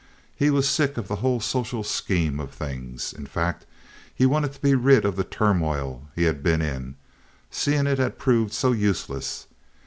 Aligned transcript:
He 0.35 0.49
was 0.49 0.67
sick 0.67 0.97
of 0.97 1.07
the 1.07 1.17
whole 1.17 1.39
social 1.39 1.83
scheme 1.83 2.39
of 2.39 2.49
things. 2.49 3.13
In 3.13 3.27
fact 3.27 3.67
he 4.15 4.25
wanted 4.25 4.51
to 4.53 4.59
be 4.59 4.73
rid 4.73 5.05
of 5.05 5.15
the 5.15 5.23
turmoil 5.23 6.07
he 6.15 6.23
had 6.23 6.41
been 6.41 6.59
in, 6.59 6.95
seeing 7.51 7.85
it 7.85 7.99
had 7.99 8.17
proved 8.17 8.51
so 8.51 8.71
useless. 8.71 9.45